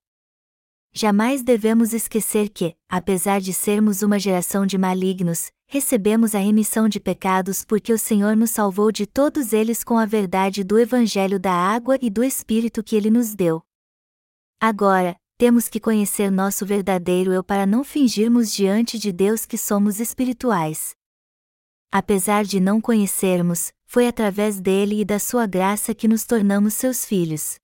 Jamais 0.92 1.44
devemos 1.44 1.94
esquecer 1.94 2.50
que, 2.50 2.76
apesar 2.90 3.40
de 3.40 3.54
sermos 3.54 4.02
uma 4.02 4.18
geração 4.18 4.66
de 4.66 4.76
malignos, 4.76 5.52
recebemos 5.68 6.34
a 6.34 6.40
remissão 6.40 6.90
de 6.90 7.00
pecados 7.00 7.64
porque 7.64 7.94
o 7.94 8.00
Senhor 8.00 8.36
nos 8.36 8.50
salvou 8.50 8.92
de 8.92 9.06
todos 9.06 9.54
eles 9.54 9.84
com 9.84 10.00
a 10.00 10.06
verdade 10.08 10.64
do 10.64 10.80
Evangelho 10.80 11.40
da 11.40 11.54
água 11.54 12.00
e 12.02 12.10
do 12.10 12.24
Espírito 12.24 12.84
que 12.84 12.96
Ele 12.96 13.12
nos 13.12 13.36
deu. 13.36 13.62
Agora, 14.60 15.16
temos 15.38 15.70
que 15.70 15.79
conhecer 15.79 16.32
nosso 16.32 16.65
verdadeiro 16.65 17.32
eu 17.32 17.44
para 17.44 17.67
não 17.67 17.84
fingirmos 17.84 18.51
diante 18.51 18.98
de 18.98 19.12
Deus 19.12 19.46
que 19.46 19.58
somos 19.58 20.00
espirituais. 20.00 20.96
Apesar 21.91 22.44
de 22.44 22.60
não 22.60 22.82
conhecermos, 22.82 23.72
foi 23.86 24.08
através 24.08 24.60
dele 24.60 25.01
e 25.01 25.06
da 25.06 25.20
sua 25.20 25.46
graça 25.46 25.94
que 25.94 26.08
nos 26.08 26.25
tornamos 26.25 26.74
seus 26.74 27.06
filhos. 27.06 27.60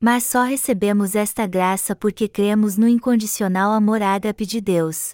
Mas 0.00 0.24
só 0.24 0.42
recebemos 0.42 1.14
esta 1.14 1.46
graça 1.46 1.94
porque 1.94 2.26
cremos 2.26 2.78
no 2.78 2.88
incondicional 2.88 3.72
amor 3.72 4.00
ágape 4.00 4.46
de 4.46 4.58
Deus. 4.62 5.12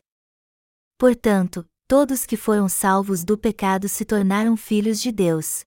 Portanto, 0.96 1.66
todos 1.88 2.24
que 2.24 2.36
foram 2.36 2.68
salvos 2.68 3.24
do 3.24 3.36
pecado 3.36 3.88
se 3.88 4.04
tornaram 4.04 4.56
filhos 4.56 5.00
de 5.00 5.10
Deus. 5.10 5.64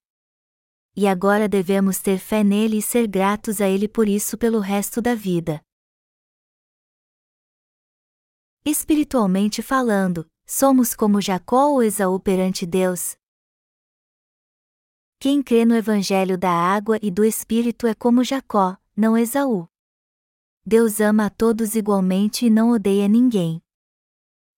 E 0.96 1.06
agora 1.06 1.46
devemos 1.46 1.98
ter 1.98 2.18
fé 2.18 2.42
nele 2.42 2.78
e 2.78 2.82
ser 2.82 3.06
gratos 3.06 3.60
a 3.60 3.68
ele 3.68 3.86
por 3.86 4.08
isso 4.08 4.38
pelo 4.38 4.60
resto 4.60 5.02
da 5.02 5.14
vida. 5.14 5.62
Espiritualmente 8.64 9.62
falando, 9.62 10.30
somos 10.46 10.92
como 10.92 11.18
Jacó 11.18 11.70
ou 11.70 11.82
Esaú 11.82 12.20
perante 12.20 12.66
Deus? 12.66 13.16
Quem 15.18 15.42
crê 15.42 15.64
no 15.64 15.74
Evangelho 15.74 16.36
da 16.36 16.50
água 16.50 16.98
e 17.00 17.10
do 17.10 17.24
Espírito 17.24 17.86
é 17.86 17.94
como 17.94 18.22
Jacó, 18.22 18.76
não 18.94 19.16
Esaú. 19.16 19.66
Deus 20.64 21.00
ama 21.00 21.26
a 21.26 21.30
todos 21.30 21.74
igualmente 21.74 22.44
e 22.44 22.50
não 22.50 22.70
odeia 22.70 23.08
ninguém. 23.08 23.62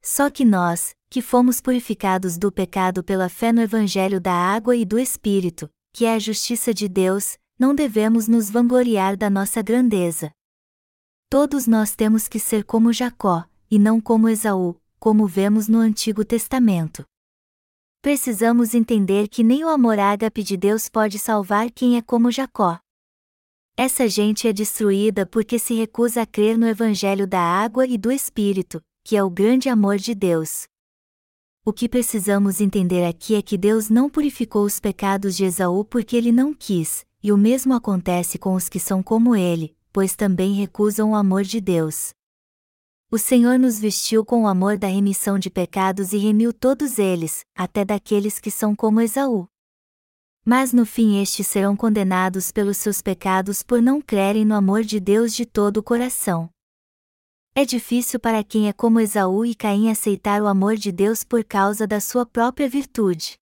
Só 0.03 0.31
que 0.31 0.45
nós, 0.45 0.97
que 1.09 1.23
fomos 1.23 1.61
purificados 1.61 2.37
do 2.37 2.51
pecado 2.51 3.05
pela 3.05 3.29
fé 3.29 3.53
no 3.53 3.61
Evangelho 3.61 4.21
da 4.21 4.35
água 4.35 4.75
e 4.75 4.85
do 4.85 4.99
Espírito, 4.99 5.71
que 5.93 6.05
é 6.05 6.15
a 6.15 6.19
justiça 6.19 6.75
de 6.75 6.89
Deus, 6.89 7.39
não 7.57 7.73
devemos 7.73 8.27
nos 8.27 8.51
vangloriar 8.51 9.17
da 9.17 9.31
nossa 9.31 9.63
grandeza. 9.63 10.33
Todos 11.31 11.69
nós 11.69 11.95
temos 11.95 12.27
que 12.27 12.41
ser 12.41 12.65
como 12.65 12.93
Jacó, 12.93 13.45
e 13.73 13.79
não 13.79 14.03
como 14.03 14.29
Esaú, 14.29 14.77
como 14.99 15.27
vemos 15.27 15.67
no 15.67 15.79
Antigo 15.79 16.27
Testamento. 16.27 17.07
Precisamos 18.03 18.75
entender 18.75 19.29
que 19.29 19.43
nem 19.43 19.65
o 19.65 19.69
amor 19.71 19.99
ágape 19.99 20.43
de 20.43 20.59
Deus 20.59 20.91
pode 20.91 21.19
salvar 21.19 21.71
quem 21.71 21.97
é 21.97 22.03
como 22.03 22.31
Jacó. 22.31 22.79
Essa 23.75 24.07
gente 24.07 24.47
é 24.47 24.53
destruída 24.53 25.25
porque 25.25 25.59
se 25.59 25.73
recusa 25.73 26.21
a 26.21 26.27
crer 26.27 26.59
no 26.59 26.67
Evangelho 26.67 27.27
da 27.27 27.41
água 27.41 27.87
e 27.87 27.97
do 27.97 28.13
Espírito, 28.13 28.79
que 29.03 29.17
é 29.17 29.25
o 29.25 29.31
grande 29.31 29.71
amor 29.71 29.97
de 29.97 30.15
Deus. 30.15 30.67
O 31.65 31.73
que 31.73 31.89
precisamos 31.89 32.61
entender 32.61 33.07
aqui 33.07 33.37
é 33.37 33.41
que 33.41 33.57
Deus 33.57 33.89
não 33.89 34.11
purificou 34.11 34.67
os 34.67 34.79
pecados 34.79 35.35
de 35.35 35.47
Esaú 35.47 35.83
porque 35.83 36.15
ele 36.15 36.31
não 36.31 36.53
quis, 36.53 37.07
e 37.23 37.33
o 37.33 37.39
mesmo 37.39 37.73
acontece 37.73 38.37
com 38.39 38.53
os 38.53 38.69
que 38.69 38.79
são 38.79 39.03
como 39.03 39.35
ele, 39.35 39.75
pois 39.91 40.15
também 40.15 40.53
recusam 40.53 41.13
o 41.13 41.15
amor 41.15 41.43
de 41.43 41.59
Deus. 41.59 42.13
O 43.15 43.19
Senhor 43.19 43.59
nos 43.59 43.79
vestiu 43.79 44.25
com 44.25 44.45
o 44.45 44.47
amor 44.47 44.79
da 44.79 44.87
remissão 44.87 45.39
de 45.39 45.51
pecados 45.51 46.15
e 46.15 46.17
remiu 46.17 46.51
todos 46.51 46.99
eles, 46.99 47.45
até 47.55 47.85
daqueles 47.85 48.41
que 48.41 48.51
são 48.51 48.75
como 48.75 49.03
Esaú. 49.03 49.47
Mas 50.43 50.73
no 50.73 50.87
fim 50.87 51.21
estes 51.21 51.47
serão 51.47 51.77
condenados 51.77 52.51
pelos 52.51 52.79
seus 52.79 53.03
pecados 53.03 53.63
por 53.63 53.83
não 53.83 54.01
crerem 54.01 54.47
no 54.47 54.55
amor 54.55 54.83
de 54.83 54.99
Deus 54.99 55.35
de 55.35 55.45
todo 55.45 55.77
o 55.77 55.83
coração. 55.83 56.49
É 57.55 57.67
difícil 57.67 58.19
para 58.19 58.43
quem 58.43 58.67
é 58.67 58.73
como 58.73 58.99
Esaú 58.99 59.45
e 59.45 59.55
Caim 59.55 59.91
aceitar 59.91 60.41
o 60.41 60.47
amor 60.47 60.77
de 60.77 60.91
Deus 60.91 61.23
por 61.23 61.45
causa 61.45 61.87
da 61.87 62.01
sua 62.01 62.25
própria 62.25 62.67
virtude. 62.67 63.35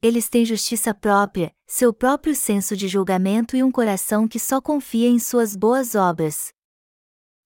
Eles 0.00 0.28
têm 0.28 0.44
justiça 0.44 0.94
própria, 0.94 1.50
seu 1.66 1.92
próprio 1.92 2.32
senso 2.32 2.76
de 2.76 2.86
julgamento 2.86 3.56
e 3.56 3.62
um 3.64 3.72
coração 3.72 4.28
que 4.28 4.38
só 4.38 4.60
confia 4.60 5.08
em 5.08 5.18
suas 5.18 5.56
boas 5.56 5.96
obras 5.96 6.56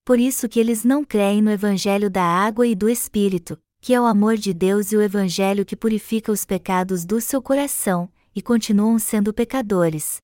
por 0.05 0.19
isso 0.19 0.49
que 0.49 0.59
eles 0.59 0.85
não 0.85 1.05
creem 1.05 1.41
no 1.41 1.51
Evangelho 1.51 2.11
da 2.11 2.25
água 2.25 2.67
e 2.67 2.75
do 2.75 2.89
Espírito, 2.89 3.59
que 3.81 3.95
é 3.95 4.01
o 4.01 4.05
amor 4.05 4.37
de 4.37 4.53
Deus 4.53 4.93
e 4.93 4.97
o 4.97 5.03
Evangelho 5.03 5.65
que 5.65 5.77
purifica 5.77 6.33
os 6.33 6.45
pecados 6.45 7.05
do 7.05 7.21
seu 7.21 7.41
coração, 7.41 8.09
e 8.35 8.43
continuam 8.43 8.99
sendo 8.99 9.33
pecadores. 9.33 10.21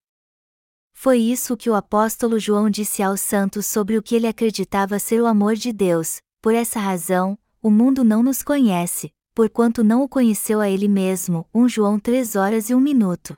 Foi 0.92 1.18
isso 1.18 1.56
que 1.56 1.70
o 1.70 1.74
apóstolo 1.74 2.40
João 2.40 2.68
disse 2.68 3.02
aos 3.02 3.20
santos 3.20 3.66
sobre 3.66 3.96
o 3.96 4.02
que 4.02 4.16
ele 4.16 4.26
acreditava 4.26 4.98
ser 4.98 5.20
o 5.20 5.26
amor 5.26 5.54
de 5.54 5.72
Deus. 5.72 6.20
Por 6.42 6.54
essa 6.54 6.80
razão, 6.80 7.38
o 7.62 7.70
mundo 7.70 8.02
não 8.02 8.20
nos 8.20 8.42
conhece, 8.42 9.12
porquanto 9.32 9.84
não 9.84 10.02
o 10.02 10.08
conheceu 10.08 10.60
a 10.60 10.68
ele 10.68 10.88
mesmo. 10.88 11.46
1 11.54 11.68
João 11.68 12.00
3 12.00 12.34
horas 12.34 12.68
e 12.68 12.74
1 12.74 12.80
minuto. 12.80 13.36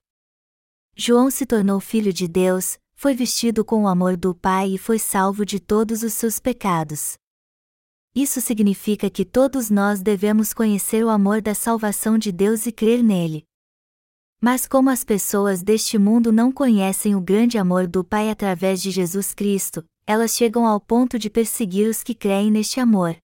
João 0.96 1.30
se 1.30 1.44
tornou 1.44 1.80
filho 1.80 2.12
de 2.12 2.26
Deus, 2.26 2.78
foi 3.00 3.14
vestido 3.14 3.64
com 3.64 3.84
o 3.84 3.88
amor 3.88 4.14
do 4.14 4.34
Pai 4.34 4.74
e 4.74 4.76
foi 4.76 4.98
salvo 4.98 5.46
de 5.46 5.58
todos 5.58 6.02
os 6.02 6.12
seus 6.12 6.38
pecados. 6.38 7.14
Isso 8.14 8.42
significa 8.42 9.08
que 9.08 9.24
todos 9.24 9.70
nós 9.70 10.02
devemos 10.02 10.52
conhecer 10.52 11.02
o 11.02 11.08
amor 11.08 11.40
da 11.40 11.54
salvação 11.54 12.18
de 12.18 12.30
Deus 12.30 12.66
e 12.66 12.72
crer 12.72 13.02
nele. 13.02 13.44
Mas 14.38 14.68
como 14.68 14.90
as 14.90 15.02
pessoas 15.02 15.62
deste 15.62 15.96
mundo 15.96 16.30
não 16.30 16.52
conhecem 16.52 17.16
o 17.16 17.22
grande 17.22 17.56
amor 17.56 17.86
do 17.86 18.04
Pai 18.04 18.28
através 18.28 18.82
de 18.82 18.90
Jesus 18.90 19.32
Cristo, 19.32 19.82
elas 20.06 20.36
chegam 20.36 20.66
ao 20.66 20.78
ponto 20.78 21.18
de 21.18 21.30
perseguir 21.30 21.88
os 21.88 22.02
que 22.02 22.14
creem 22.14 22.50
neste 22.50 22.80
amor. 22.80 23.16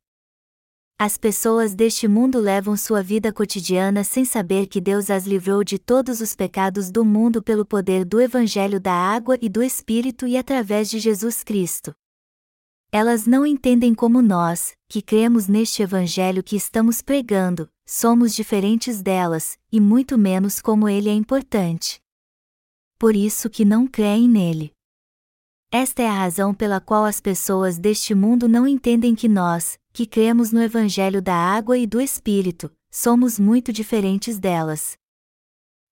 As 0.99 1.19
pessoas 1.19 1.75
deste 1.75 2.09
mundo 2.09 2.41
levam 2.41 2.75
sua 2.75 3.03
vida 3.03 3.31
cotidiana 3.31 4.03
sem 4.03 4.25
saber 4.25 4.67
que 4.67 4.81
Deus 4.81 5.11
as 5.11 5.27
livrou 5.27 5.63
de 5.63 5.79
todos 5.79 6.23
os 6.23 6.35
pecados 6.35 6.91
do 6.91 7.05
mundo 7.05 7.43
pelo 7.43 7.67
poder 7.67 8.03
do 8.03 8.19
Evangelho 8.19 8.81
da 8.81 8.95
Água 8.95 9.37
e 9.43 9.49
do 9.51 9.63
Espírito 9.63 10.27
e 10.27 10.39
através 10.39 10.89
de 10.89 10.99
Jesus 10.99 11.45
Cristo. 11.45 11.95
Elas 12.91 13.27
não 13.27 13.45
entendem 13.45 13.95
como 13.95 14.23
nós, 14.23 14.75
que 14.89 15.03
cremos 15.03 15.47
neste 15.47 15.83
Evangelho 15.83 16.43
que 16.43 16.57
estamos 16.57 17.03
pregando, 17.03 17.69
somos 17.85 18.35
diferentes 18.35 19.03
delas, 19.03 19.59
e 19.71 19.79
muito 19.79 20.17
menos 20.17 20.63
como 20.63 20.89
ele 20.89 21.11
é 21.11 21.13
importante. 21.13 22.01
Por 22.99 23.15
isso 23.15 23.51
que 23.51 23.67
não 23.67 23.87
creem 23.87 24.27
nele. 24.27 24.73
Esta 25.71 26.01
é 26.01 26.07
a 26.07 26.13
razão 26.13 26.55
pela 26.55 26.81
qual 26.81 27.05
as 27.05 27.21
pessoas 27.21 27.77
deste 27.77 28.15
mundo 28.15 28.49
não 28.49 28.67
entendem 28.67 29.15
que 29.15 29.29
nós, 29.29 29.79
que 29.97 30.05
cremos 30.05 30.53
no 30.53 30.63
Evangelho 30.63 31.23
da 31.23 31.35
Água 31.35 31.79
e 31.79 31.87
do 31.87 32.03
Espírito, 32.03 32.71
somos 32.91 33.41
muito 33.41 33.73
diferentes 33.73 34.39
delas. 34.39 34.95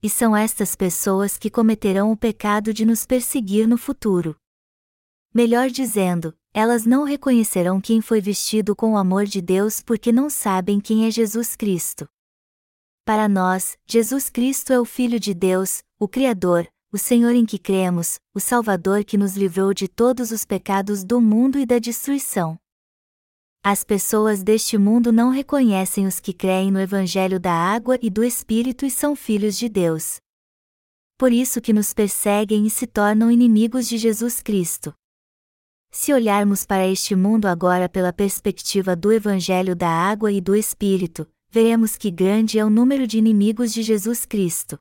E 0.03 0.11
são 0.11 0.37
estas 0.37 0.77
pessoas 0.77 1.39
que 1.39 1.49
cometerão 1.49 2.13
o 2.13 2.17
pecado 2.17 2.75
de 2.75 2.85
nos 2.85 3.07
perseguir 3.07 3.67
no 3.67 3.79
futuro. 3.79 4.37
Melhor 5.33 5.71
dizendo, 5.71 6.37
elas 6.53 6.85
não 6.85 7.05
reconhecerão 7.05 7.81
quem 7.81 8.03
foi 8.03 8.21
vestido 8.21 8.77
com 8.77 8.93
o 8.93 8.99
amor 8.99 9.25
de 9.25 9.41
Deus 9.41 9.81
porque 9.81 10.13
não 10.13 10.29
sabem 10.29 10.81
quem 10.81 11.07
é 11.07 11.11
Jesus 11.11 11.57
Cristo. 11.57 12.07
Para 13.07 13.27
nós, 13.27 13.79
Jesus 13.87 14.29
Cristo 14.29 14.71
é 14.71 14.79
o 14.79 14.85
Filho 14.85 15.19
de 15.19 15.33
Deus, 15.33 15.83
o 15.99 16.07
Criador, 16.07 16.69
o 16.93 16.99
Senhor 16.99 17.35
em 17.35 17.47
que 17.47 17.59
cremos, 17.59 18.19
o 18.35 18.39
Salvador 18.39 19.03
que 19.03 19.17
nos 19.17 19.35
livrou 19.35 19.73
de 19.73 19.89
todos 19.89 20.31
os 20.31 20.45
pecados 20.45 21.03
do 21.03 21.23
mundo 21.23 21.59
e 21.59 21.65
da 21.65 21.79
destruição. 21.79 22.59
As 23.66 23.83
pessoas 23.83 24.42
deste 24.42 24.76
mundo 24.76 25.11
não 25.11 25.30
reconhecem 25.30 26.06
os 26.06 26.21
que 26.21 26.35
creem 26.35 26.71
no 26.71 26.78
Evangelho 26.78 27.40
da 27.40 27.50
água 27.50 27.99
e 28.02 28.11
do 28.11 28.23
Espírito 28.23 28.85
e 28.85 28.90
são 28.90 29.16
filhos 29.16 29.56
de 29.56 29.71
Deus. 29.71 30.18
Por 31.16 31.33
isso 31.33 31.62
que 31.62 31.73
nos 31.73 31.94
perseguem 31.94 32.66
e 32.66 32.71
se 32.71 32.87
tornam 32.87 33.30
inimigos 33.30 33.88
de 33.88 33.97
Jesus 33.97 34.42
Cristo. 34.42 34.92
Se 35.90 36.12
olharmos 36.12 36.66
para 36.66 36.87
este 36.87 37.16
mundo 37.16 37.47
agora 37.47 37.88
pela 37.88 38.12
perspectiva 38.12 38.94
do 38.94 39.11
Evangelho 39.11 39.75
da 39.75 39.88
água 39.88 40.30
e 40.30 40.42
do 40.42 40.54
Espírito, 40.54 41.26
veremos 41.49 41.97
que 41.97 42.11
grande 42.11 42.59
é 42.59 42.64
o 42.66 42.68
número 42.68 43.06
de 43.06 43.16
inimigos 43.16 43.73
de 43.73 43.83
Jesus 43.83 44.26
Cristo. 44.26 44.76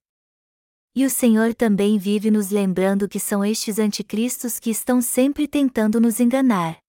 E 0.94 1.06
o 1.06 1.10
Senhor 1.10 1.56
também 1.56 1.98
vive 1.98 2.30
nos 2.30 2.50
lembrando 2.50 3.08
que 3.08 3.18
são 3.18 3.46
estes 3.46 3.80
anticristos 3.80 4.60
que 4.60 4.70
estão 4.70 5.02
sempre 5.02 5.48
tentando 5.48 6.02
nos 6.02 6.20
enganar. 6.20 6.83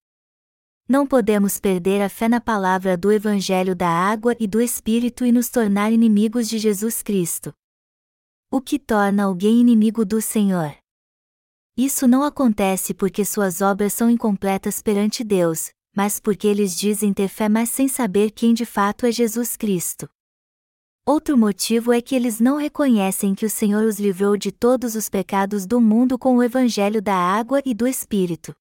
Não 0.87 1.07
podemos 1.07 1.59
perder 1.59 2.03
a 2.03 2.11
fé 2.11 2.29
na 2.29 2.43
palavra 2.43 2.95
do 2.95 3.11
Evangelho 3.11 3.75
da 3.75 3.89
água 3.89 4.37
e 4.39 4.47
do 4.47 4.61
Espírito 4.61 5.25
e 5.25 5.33
nos 5.33 5.49
tornar 5.49 5.91
inimigos 5.91 6.47
de 6.47 6.59
Jesus 6.59 7.03
Cristo. 7.03 7.55
O 8.51 8.61
que 8.61 8.79
torna 8.79 9.25
alguém 9.25 9.61
inimigo 9.61 10.05
do 10.05 10.21
Senhor? 10.21 10.77
Isso 11.75 12.07
não 12.07 12.23
acontece 12.23 12.93
porque 12.93 13.25
suas 13.25 13.63
obras 13.63 13.95
são 13.95 14.11
incompletas 14.11 14.83
perante 14.83 15.25
Deus, 15.25 15.71
mas 15.97 16.21
porque 16.21 16.47
eles 16.47 16.77
dizem 16.77 17.15
ter 17.15 17.29
fé 17.29 17.49
mas 17.49 17.71
sem 17.71 17.89
saber 17.89 18.31
quem 18.31 18.53
de 18.53 18.67
fato 18.67 19.07
é 19.07 19.11
Jesus 19.11 19.57
Cristo. 19.57 20.07
Outro 21.07 21.37
motivo 21.39 21.95
é 21.95 22.03
que 22.03 22.15
eles 22.15 22.41
não 22.41 22.59
reconhecem 22.59 23.35
que 23.35 23.47
o 23.47 23.51
Senhor 23.51 23.85
os 23.85 23.99
livrou 23.99 24.37
de 24.37 24.53
todos 24.53 24.95
os 24.95 25.09
pecados 25.09 25.65
do 25.65 25.81
mundo 25.81 26.19
com 26.19 26.37
o 26.37 26.43
Evangelho 26.43 27.01
da 27.01 27.17
água 27.17 27.63
e 27.65 27.73
do 27.73 27.87
Espírito. 27.87 28.55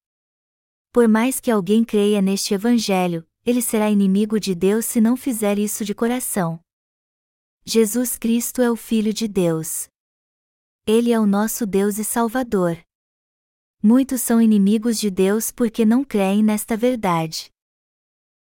Por 0.94 1.08
mais 1.08 1.40
que 1.40 1.50
alguém 1.50 1.82
creia 1.82 2.22
neste 2.22 2.54
Evangelho, 2.54 3.26
ele 3.44 3.60
será 3.60 3.90
inimigo 3.90 4.38
de 4.38 4.54
Deus 4.54 4.84
se 4.84 5.00
não 5.00 5.16
fizer 5.16 5.58
isso 5.58 5.84
de 5.84 5.92
coração. 5.92 6.60
Jesus 7.64 8.16
Cristo 8.16 8.62
é 8.62 8.70
o 8.70 8.76
Filho 8.76 9.12
de 9.12 9.26
Deus. 9.26 9.88
Ele 10.86 11.10
é 11.10 11.18
o 11.18 11.26
nosso 11.26 11.66
Deus 11.66 11.98
e 11.98 12.04
Salvador. 12.04 12.78
Muitos 13.82 14.20
são 14.20 14.40
inimigos 14.40 14.96
de 15.00 15.10
Deus 15.10 15.50
porque 15.50 15.84
não 15.84 16.04
creem 16.04 16.44
nesta 16.44 16.76
verdade. 16.76 17.50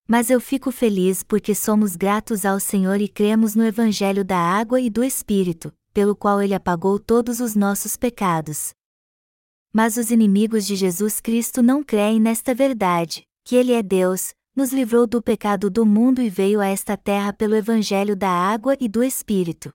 Mas 0.08 0.30
eu 0.30 0.40
fico 0.40 0.72
feliz 0.72 1.24
porque 1.24 1.56
somos 1.56 1.96
gratos 1.96 2.46
ao 2.46 2.60
Senhor 2.60 3.02
e 3.02 3.08
cremos 3.08 3.56
no 3.56 3.66
Evangelho 3.66 4.24
da 4.24 4.38
água 4.38 4.80
e 4.80 4.92
do 4.92 5.04
Espírito, 5.04 5.74
pelo 5.92 6.16
qual 6.16 6.40
ele 6.40 6.54
apagou 6.54 7.00
todos 7.00 7.40
os 7.40 7.56
nossos 7.56 7.98
pecados. 7.98 8.76
Mas 9.76 9.98
os 9.98 10.12
inimigos 10.12 10.68
de 10.68 10.76
Jesus 10.76 11.20
Cristo 11.20 11.64
não 11.64 11.84
creem 11.84 12.20
nesta 12.20 12.54
verdade, 12.54 13.26
que 13.44 13.56
ele 13.56 13.74
é 13.74 13.82
Deus, 13.82 14.32
nos 14.56 14.72
livrou 14.72 15.08
do 15.08 15.20
pecado 15.20 15.68
do 15.68 15.84
mundo 15.84 16.22
e 16.22 16.30
veio 16.30 16.62
a 16.62 16.68
esta 16.68 16.96
terra 16.96 17.34
pelo 17.34 17.56
Evangelho 17.56 18.16
da 18.16 18.30
água 18.30 18.78
e 18.80 18.88
do 18.88 19.04
Espírito. 19.04 19.74